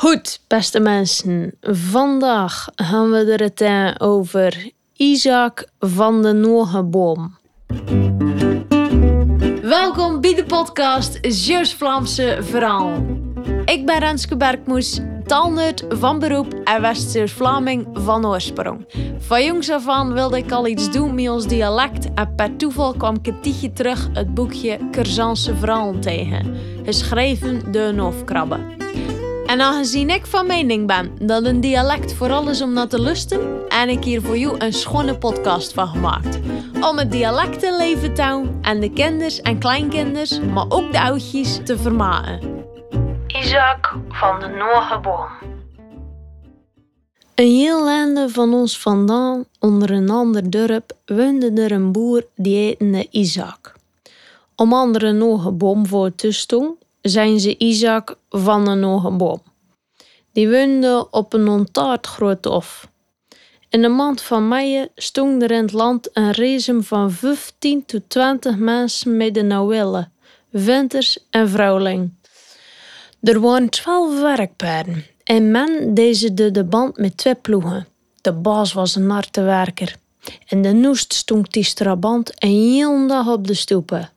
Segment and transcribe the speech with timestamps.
[0.00, 1.54] Goed, beste mensen.
[1.60, 7.38] Vandaag gaan we er het eh, over Isaac van de Nogenboom.
[9.62, 13.06] Welkom bij de podcast Zeeuws-Vlaamse Verhaal.
[13.64, 18.86] Ik ben Renske Berkmoes, taalnerd van beroep en West-Vlaming van oorsprong.
[19.18, 22.92] Van jongs af aan wilde ik al iets doen met ons dialect en per toeval
[22.92, 28.79] kwam ik een tijdje terug het boekje Curzanse Verhalen tegen, geschreven door een hoofdkrabbe.
[29.50, 33.40] En aangezien ik van mening ben dat een dialect vooral is om naar te lusten,
[33.68, 36.38] heb ik hier voor jou een schone podcast van gemaakt.
[36.80, 41.00] Om het dialect in leven te houden en de kinders en kleinkinders, maar ook de
[41.00, 42.64] oudjes, te vermaken.
[43.26, 45.28] Isaac van de Noorgeboom.
[47.34, 52.56] Een heel einde van ons vandaan, onder een ander dorp, woonde er een boer die
[52.56, 53.74] heette Isaac.
[54.56, 59.42] Om andere Noorgeboom voor te staan, zijn ze Isaac van de Nogenboom.
[60.32, 62.88] Die woonde op een ontaard groot hof.
[63.68, 68.02] In de maand van mei stond er in het land een rezen van 15 tot
[68.08, 70.08] 20 mensen met de nauwille,
[70.52, 72.12] venters en vrouwling.
[73.22, 77.86] Er waren 12 werkpaarden en men deze de, band met twee ploegen.
[78.20, 79.96] De baas was een harte werker.
[80.46, 84.10] En de noest stond die strabant een heel dag op de stoepen.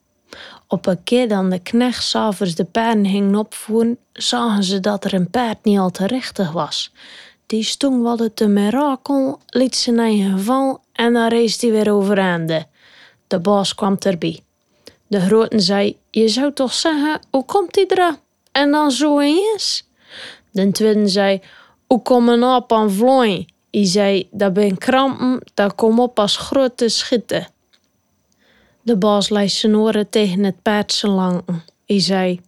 [0.67, 5.14] Op een keer dan de knecht s'avonds de paarden gingen opvoeren, zagen ze dat er
[5.14, 6.92] een paard niet al te richtig was.
[7.45, 11.94] Die stond wat het een mirakel, liet zijn eigen val en dan rees hij weer
[11.94, 12.66] overeinde.
[13.28, 14.39] De baas kwam erbij.
[15.08, 18.16] De grote zei, je zou toch zeggen, hoe komt hij er?
[18.52, 19.88] En dan zo eens.
[20.52, 21.42] De tweede zei,
[21.88, 23.45] hoe kom een op aan vlooien?
[23.72, 27.48] Hij zei, dat ben krampen, dat kom op als grote schitten.
[28.86, 31.64] De baas lei zijn tegen het paard langen.
[31.86, 32.42] Hij zei,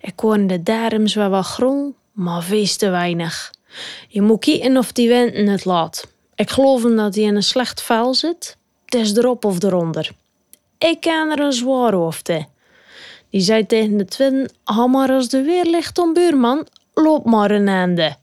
[0.00, 3.52] ik hoorde darms wel wat groen, maar wees te weinig.
[4.08, 6.08] Je moet kijken of die wenten het laat.
[6.34, 8.56] Ik geloof dat hij in een slecht vuil zit.
[8.84, 10.10] Het erop of eronder.
[10.78, 12.30] Ik ken er een zwaar hoofd.
[13.30, 17.50] Die zei tegen de twin, ha maar als de weer ligt om buurman, loop maar
[17.50, 18.16] een einde.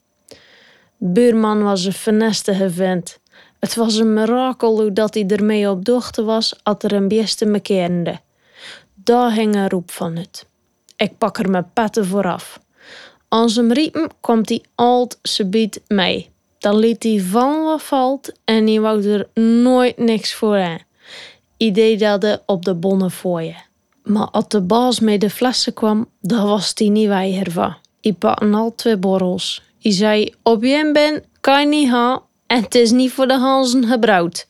[0.97, 3.19] Buurman was een vernestige vent.
[3.65, 7.45] Het was een mirakel hoe dat hij ermee op dochter was, als er een beste
[7.45, 8.19] me kende.
[8.93, 10.45] Daar hing een roep van het.
[10.95, 12.59] Ik pak er mijn petten vooraf.
[13.27, 16.29] Als hem riepen, kwam hij alt biedt mee.
[16.57, 20.79] Dan liet hij van wat valt en hij wou er nooit niks voor aan.
[21.57, 23.55] Idee dat op de bonnen voor je.
[24.03, 27.75] Maar als de baas met de flessen kwam, dan was hij niet weiger van.
[28.01, 29.61] Hij pakte al twee borrels.
[29.81, 33.37] Hij zei, op je ben, kan je niet gaan en het is niet voor de
[33.37, 34.47] hanzen gebrouwd.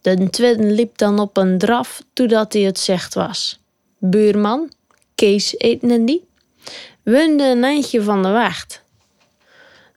[0.00, 3.60] De tweede liep dan op een draf totdat hij het zegt was.
[3.98, 4.70] Buurman,
[5.14, 6.24] Kees eten die,
[7.02, 8.66] woonde een eindje van de weg.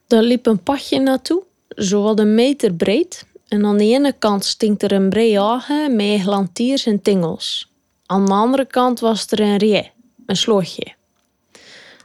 [0.06, 4.82] Daar liep een padje naartoe, zowat een meter breed, en aan de ene kant stinkt
[4.82, 7.72] er een breage met lantiers en tingels.
[8.06, 9.90] Aan de andere kant was er een rie,
[10.26, 10.94] een slotje.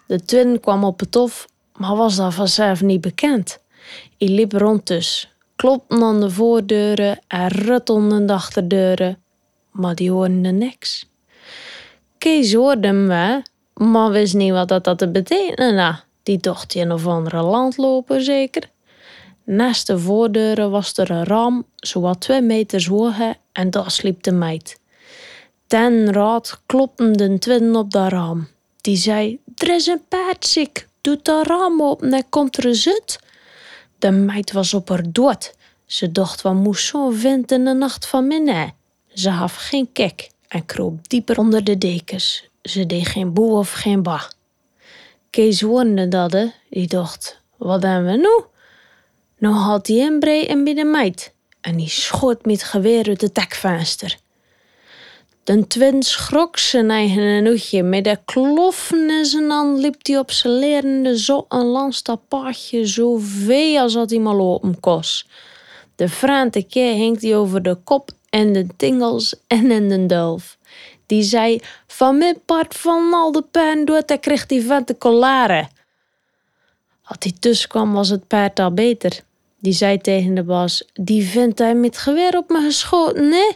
[0.07, 3.59] De twin kwam op het hof, maar was daar vanzelf niet bekend.
[4.21, 9.23] Liep rond dus, klopte aan de voordeuren en ruttelde de achterdeuren,
[9.71, 11.05] maar die hoorden niks.
[12.17, 13.41] Kees hoorde hem wel,
[13.73, 18.69] maar wist niet wat dat, dat te betekenen Die dacht een of andere landloper zeker.
[19.43, 23.15] Naast de voordeuren was er een raam, zowat twee meters hoog,
[23.51, 24.79] en daar sliep de meid.
[25.67, 28.47] Ten raad klopte de twin op dat raam.
[28.81, 32.75] Die zei: Er is een paard ziek, doe dat raam open en komt er een
[32.75, 33.19] zut.
[33.99, 35.53] De meid was op haar dood.
[35.85, 38.71] Ze dacht wat moest zo'n vent in de nacht van minne.
[39.13, 42.49] Ze had geen kek en kroop dieper onder de dekens.
[42.61, 44.29] Ze deed geen boe of geen ba.
[45.29, 46.47] Kees hoorde dat, he.
[46.69, 48.45] die dacht, wat hebben we nu?
[49.37, 53.35] Nou had hij inbrei en bij de meid en die schoot met geweer uit het
[53.35, 54.17] dekvenster.
[55.43, 57.83] De twin schrok zijn eigen noetje.
[57.83, 63.17] Met de kloffen in zijn hand liep hij op zijn lerende zo een landstappaadje zo
[63.21, 65.25] veel als dat hij maar lopen kost.
[65.95, 70.57] De frante keer hinkt hij over de kop en de tingels en in de dulf.
[71.05, 75.69] Die zei, van mijn part van al de pijn doet, hij kreeg die vente kolaren.
[77.03, 79.19] Als hij tussen kwam was het paard al beter.
[79.59, 83.51] Die zei tegen de baas, die vindt hij met geweer op me geschoten, nee?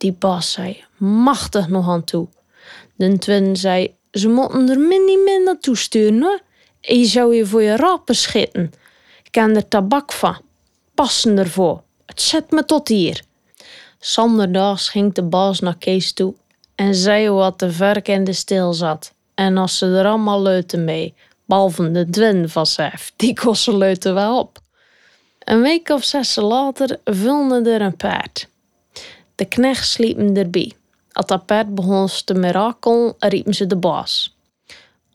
[0.00, 2.28] Die baas zei, machtig nog aan toe.
[2.96, 6.40] De twin zei, ze moeten er min niet meer naartoe sturen hoor.
[6.80, 8.72] En je zou je voor je rapen schitten.
[9.22, 10.36] Ik ken er tabak van.
[10.94, 11.82] Passen ervoor.
[12.06, 13.22] Het zet me tot hier.
[13.98, 16.34] Sanderdags ging de baas naar Kees toe
[16.74, 19.14] en zei wat de verk in de stil zat.
[19.34, 21.14] En als ze er allemaal leuten mee,
[21.44, 24.58] behalve de twin van Sef, die kosten leuten wel op.
[25.38, 28.49] Een week of zes later vulde er een paard.
[29.40, 30.72] De knecht sliepen erbij.
[31.12, 34.36] Als dat paard begon te mirakel, riepen ze de baas.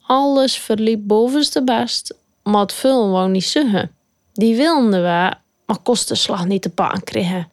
[0.06, 3.94] Alles verliep bovenste best, maar het vullen wou niet zeggen.
[4.32, 5.34] Die wilden we,
[5.66, 7.50] maar kostte slag niet te paan krijgen.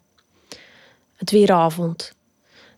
[1.16, 2.12] Het weer avond.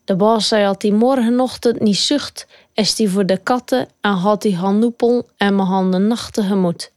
[0.05, 4.43] De baas zei dat hij morgenochtend niet zucht, is hij voor de katten en had
[4.43, 6.93] hij handoepel en mijn handen nachten gemoed.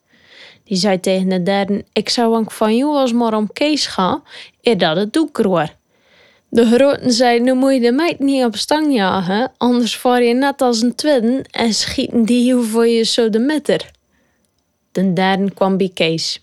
[0.63, 4.24] Die zei tegen de derde, ik zou ook van jou als maar om Kees gaan,
[4.62, 5.78] eer dat het doek hoor.
[6.50, 10.34] De groten zei, nu moet je de meid niet op stang jagen, anders vaar je
[10.34, 13.92] net als een twin en schieten die voor je zo de meter.
[14.92, 16.40] De derde kwam bij Kees.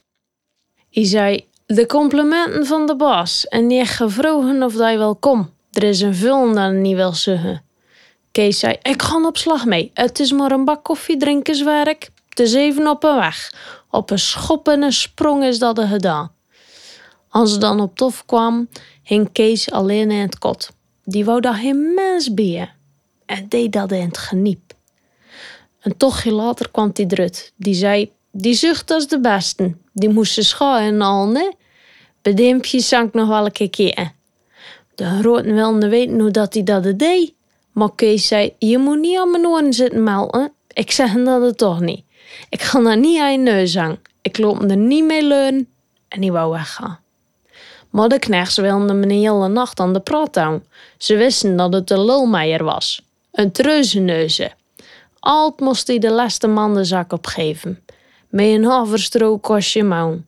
[0.91, 5.51] Hij zei, de complimenten van de baas en heeft gevraagd of hij wel kom.
[5.73, 7.63] Er is een vullen dat niet wil zeggen.
[8.33, 9.91] Kees zei, ik ga op slag mee.
[9.95, 12.11] Het is maar een bak koffiedrinkerswerk.
[12.29, 13.53] Het is even op een weg.
[13.91, 16.36] Op een schop en een sprong is dat er gedaan.
[17.37, 18.69] Als ze dan op tof kwam,
[19.03, 20.71] hing Kees alleen in het kot.
[21.05, 22.73] Die wou daar geen mens bij
[23.27, 24.73] en deed dat in het geniep.
[25.81, 27.53] Een tochtje later kwam die drut.
[27.57, 29.75] Die zei, die zucht als de beste.
[29.93, 31.55] Die moest ze en al, ne?
[32.23, 34.13] Bedempje zank nog wel een keer.
[34.95, 37.33] De groten wilden weten hoe dat hij dat deed.
[37.73, 40.53] Maar Kees zei, je moet niet aan mijn oren zitten melden.
[40.69, 42.05] Ik zeg dat het toch niet.
[42.51, 43.99] Ik ga daar niet aan je neus aan.
[44.23, 45.69] Ik loop er niet mee leunen.
[46.09, 47.05] En die wou weggaan.
[47.97, 50.65] Maar de knechts wilden me de hele nacht aan de houden.
[50.99, 53.03] Ze wisten dat het een lulmeier was.
[53.33, 54.53] Een treuzenneuze.
[55.19, 57.85] Alt moest hij de laatste man de zak opgeven.
[58.29, 60.21] Met een haverstrook kostje mouw.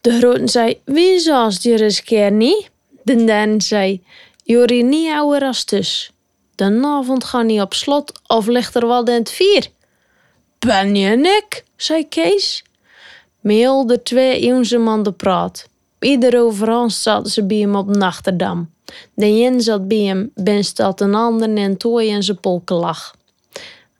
[0.00, 2.70] De groten zei, wie zoals die eens keer niet?
[3.02, 4.04] De derde zei,
[4.44, 6.12] Jori niet ouder als dus.
[6.54, 9.66] De avond gaat niet op slot of ligt er wat in het vier?
[10.58, 11.64] Ben je nik?
[11.76, 12.64] zei Kees.
[13.40, 15.68] Meel de twee jonge man de praat.
[16.00, 18.70] Ieder overal zaten ze bij hem op Nachterdam.
[19.14, 23.14] De een zat bij hem, ben staat een ander en tooi in zijn polken lag.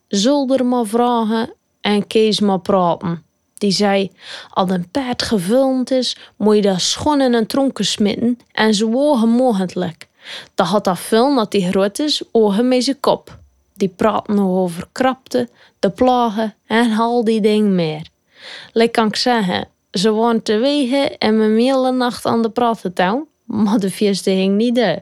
[0.07, 3.23] Zolder maar vragen en Kees maar praten.
[3.53, 4.11] Die zei,
[4.49, 8.91] als een paard gevuld is, moet je dat schoon in een tronken smitten en zo
[8.93, 10.07] ogen mogelijk.
[10.55, 13.39] Dan had dat film dat die groot is, ogen met zijn kop.
[13.73, 15.49] Die praat nog over krapte,
[15.79, 18.07] de plagen en al die dingen meer.
[18.73, 22.93] Lek kan ik zeggen, ze waren te wegen en me hele nacht aan de praten
[22.93, 25.01] touw, maar de vierste hing niet.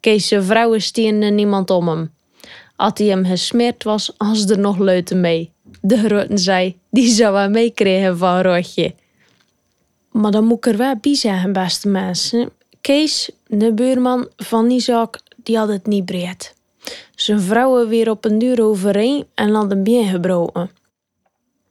[0.00, 2.12] Kees zijn vrouwen stierde niemand om hem.
[2.76, 5.52] Als hij hem gesmeerd was, als er nog leuten mee.
[5.80, 8.94] De groten zei, die zou wel meekregen van Rotje.
[10.10, 12.50] Maar dan moet ik er wel bij zeggen, beste mensen.
[12.80, 14.84] Kees, de buurman van die
[15.36, 16.54] die had het niet breed.
[17.14, 20.70] Zijn vrouwen weer op een duur overeen en had een been gebroken.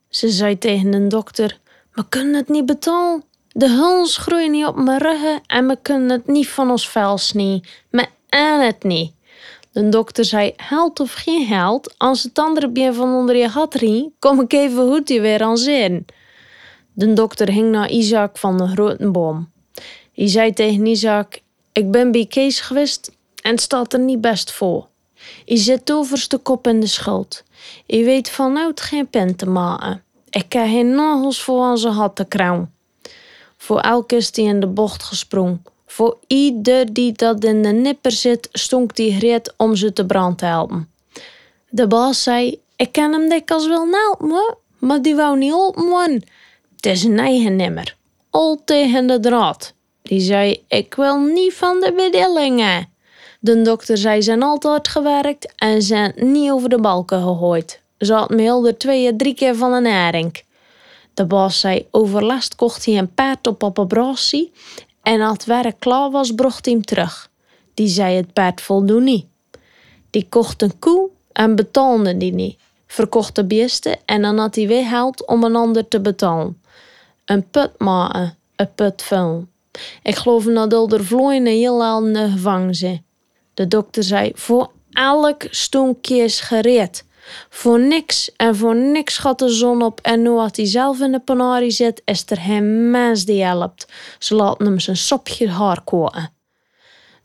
[0.09, 1.59] Ze zei tegen de dokter:
[1.93, 3.23] We kunnen het niet betalen.
[3.47, 7.17] De huls groeien niet op mijn ruggen en we kunnen het niet van ons vel
[7.17, 7.63] snijden.
[7.89, 9.13] Me en het niet.
[9.71, 13.73] De dokter zei: Geld of geen geld, als het andere been van onder je gat
[13.73, 16.05] rie, kom ik even goed je weer aan zin.
[16.93, 19.51] De dokter hing naar Isaac van de grote boom.
[20.13, 21.41] Hij zei tegen Isaac:
[21.71, 23.11] Ik ben bij Kees geweest
[23.41, 24.87] en het staat er niet best voor.
[25.45, 27.43] Je zit overste kop in de schuld.
[27.85, 30.03] Je weet vanuit geen pen te maken.
[30.33, 32.73] Ik kan geen nagels voor aan zijn krauwen.
[33.57, 35.63] Voor elke is die in de bocht gesprongen.
[35.85, 40.37] Voor ieder die dat in de nipper zit, stonk die greet om ze te brand
[40.37, 40.89] te helpen.
[41.69, 46.23] De baas zei: Ik kan hem dikwijls wel helpen, maar die wou niet helpen.
[46.75, 47.95] Het is een eigen nimmer.
[48.29, 49.73] Al tegen de draad.
[50.01, 52.89] Die zei: Ik wil niet van de bedellingen.
[53.39, 57.81] De dokter zei: Ze zijn altijd gewerkt en zijn niet over de balken gegooid.
[58.09, 60.41] Had me de twee, drie keer van een haring.
[61.13, 64.51] De baas zei: Overlast kocht hij een paard op operatie
[65.01, 67.29] en als het werk klaar was, bracht hij hem terug.
[67.73, 69.25] Die zei: Het paard voldoen niet.
[70.09, 72.59] Die kocht een koe en betaalde die niet.
[72.87, 76.61] Verkocht de beesten en dan had hij weer geld om een ander te betalen.
[77.25, 79.51] Een put maken, een put vullen.
[80.03, 82.99] Ik geloof dat er vlooien heel al in de
[83.53, 87.05] De dokter zei: Voor elk stonkje is gereed.
[87.49, 91.11] Voor niks en voor niks gaat de zon op en nu als hij zelf in
[91.11, 93.87] de panarie zit, is er geen mens die helpt.
[94.19, 96.31] Ze laten hem zijn sopje haar koken.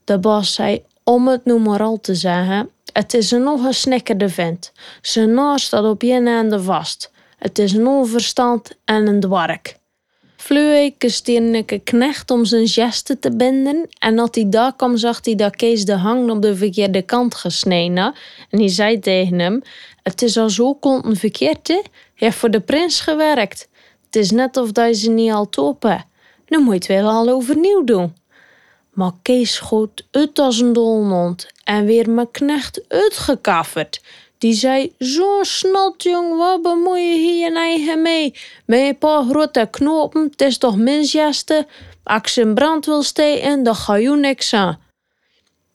[0.05, 3.75] De baas zei, om het nu maar al te zeggen, het is een nog een
[3.75, 4.73] snikkerde vent.
[5.03, 7.11] Zijn naast staat op je einde vast.
[7.39, 9.78] Het is een onverstand en een dwark.
[10.41, 13.89] Vleeuweke stierneke knecht om zijn gesten te binden.
[13.99, 17.35] En als hij daar kwam, zag hij dat Kees de hang op de verkeerde kant
[17.35, 18.15] gesneden.
[18.51, 19.63] En hij zei tegen hem:
[20.03, 21.83] Het is al zo konten verkeerd, hè?
[22.15, 23.69] Hij voor de prins gewerkt.
[24.07, 26.05] Het is net of dat ze niet al topen.
[26.49, 28.17] Nu moet je het wel al overnieuw doen.
[28.93, 34.01] Maar Kees schoot uit als een dolmond en weer mijn knecht uitgekafferd.
[34.39, 38.35] Die zei, zo snot jong, wat bemoei je hier eigen mee?
[38.67, 41.67] Met een paar grote knopen, het is toch minstjaste?
[42.05, 44.81] Als je in brand wil steken, dan ga je niks aan.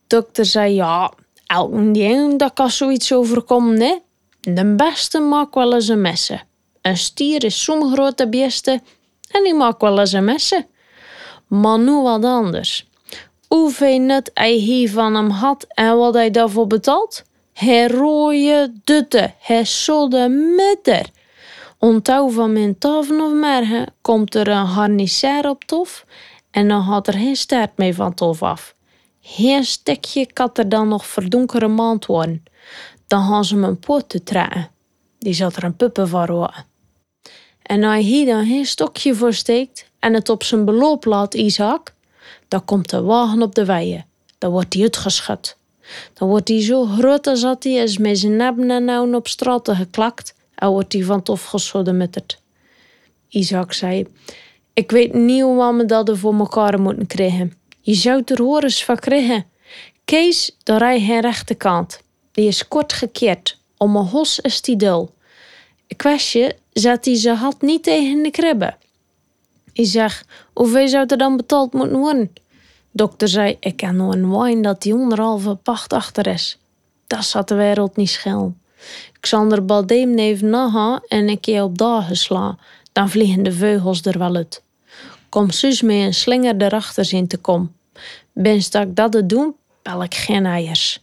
[0.07, 1.13] Dokter zei, ja,
[1.45, 3.97] elke ding dat kan zoiets overkomen, hè?
[4.39, 6.41] De beste maakt wel eens een messen.
[6.81, 8.81] Een stier is zo'n grote beste
[9.31, 10.67] en die maakt wel eens een messen.
[11.47, 12.87] Maar nu wat anders.
[13.47, 17.23] Hoeveel nut hij hier van hem had en wat hij daarvoor betaalt?
[17.53, 21.09] Hij rooie dutte, hij solde meter.
[21.77, 26.05] Ontouw van mijn taven of mergen komt er een harnissair op tof
[26.51, 28.75] en dan had er geen staart mee van tof af.
[29.21, 32.43] Geen stekje kan er dan nog verdonkere maand worden.
[33.07, 34.69] Dan gaan ze mijn poot te trekken.
[35.19, 36.65] Die zat er een puppen van roken.
[37.61, 41.93] En als hij dan geen stokje voor steekt en het op zijn beloop laat, Isaac,
[42.47, 44.05] dan komt de wagen op de weien.
[44.37, 45.57] Dan wordt hij uitgeschud.
[46.13, 49.27] Dan wordt hij zo groot als dat hij is met zijn nebben en nou op
[49.27, 52.41] straten geklakt en wordt hij van tof gesodemitterd.
[53.29, 54.07] Isaac zei,
[54.73, 57.53] ik weet niet hoe we dat voor elkaar moeten krijgen.
[57.81, 59.45] Je zou er horens van krijgen.
[60.05, 62.01] Kees, daar rijdt geen rechterkant.
[62.31, 63.57] Die is kort gekeerd.
[63.77, 65.13] Om een hos is die dul.
[65.87, 68.77] Ik wist je, zet hij ze had niet tegen de kribben.
[69.73, 72.33] Ik zeg, hoeveel zou er dan betaald moeten worden?
[72.95, 76.57] Dokter zei, ik ken nog een wijn dat die onderhalve pacht achter is.
[77.07, 78.53] Dat zat de wereld niet schel.
[79.19, 82.57] Xander Baldeem neef naha en ik keer op dagen sla.
[82.91, 84.63] Dan vliegen de vleugels er wel uit.
[85.29, 87.71] Kom zus mee een slinger erachter zien te kom.
[88.33, 91.01] Benst ik dat te doen, bel ik geen eiers.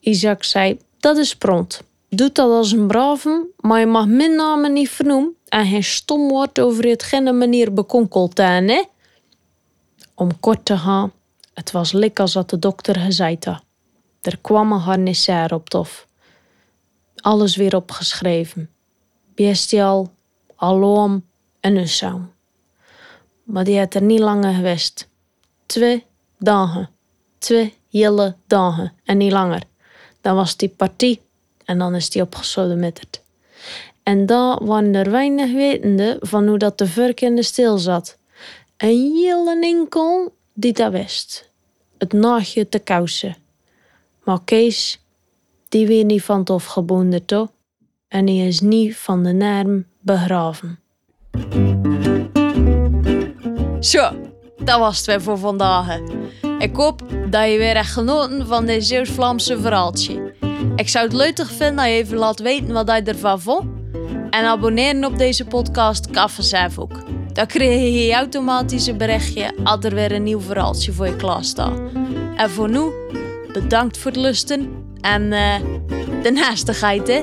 [0.00, 1.82] Isaac zei, dat is pront.
[2.08, 6.28] Doet dat als een brave, maar je mag mijn namen niet vernoemen en geen stom
[6.28, 8.82] woord over het geen manier bekonkeld hè?
[10.22, 11.12] Om kort te gaan,
[11.54, 13.62] het was lik als dat de dokter gezegd had.
[14.20, 16.06] Er kwam een harnissair op tof.
[17.16, 18.70] Alles weer opgeschreven.
[19.34, 20.12] Bestial,
[20.56, 21.24] alarm
[21.60, 22.30] en zoon.
[23.42, 25.08] Maar die had er niet langer geweest.
[25.66, 26.06] Twee
[26.38, 26.90] dagen.
[27.38, 29.62] Twee hele dagen en niet langer.
[30.20, 31.20] Dan was die partie
[31.64, 33.22] en dan is die opgesodemitterd.
[34.02, 38.20] En daar waren er weinig wetende van hoe dat de vurk in de stil zat.
[38.82, 41.50] Een hele enkel die dat wist.
[41.98, 43.36] Het nachtje te kousen.
[44.24, 45.00] Maar Kees,
[45.68, 47.48] die weer niet van het of gebonden toch?
[48.08, 50.78] En die is niet van de naam begraven.
[53.80, 54.10] Zo,
[54.64, 55.98] dat was het weer voor vandaag.
[56.58, 60.34] Ik hoop dat je weer echt genoten van dit Zeeuws-Vlaamse verhaaltje.
[60.76, 63.70] Ik zou het leuk vinden dat je even laat weten wat je ervan vond.
[64.30, 67.21] En abonneren op deze podcast vanzelf ook.
[67.32, 71.80] Dan krijg je automatisch een berichtje als er weer een nieuw verhaaltje voor je staat.
[72.36, 72.82] En voor nu,
[73.52, 74.70] bedankt voor het lusten
[75.00, 75.54] en uh,
[76.22, 77.22] de naastigheid hè.